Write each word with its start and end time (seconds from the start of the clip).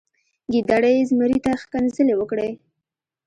ګیدړې 0.51 0.95
زمري 1.09 1.39
ته 1.45 1.51
ښکنځلې 1.61 2.13
وکړې. 2.17 2.49